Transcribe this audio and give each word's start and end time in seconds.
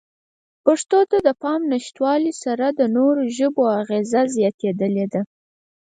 پښتو 0.65 0.99
ته 1.11 1.17
د 1.27 1.29
پام 1.43 1.61
نشتوالې 1.73 2.33
سره 2.43 2.65
د 2.79 2.81
نورو 2.95 3.21
ژبو 3.37 3.63
اغېزه 3.79 4.21
زیاتېدلې 4.35 5.05
ده. 5.13 5.21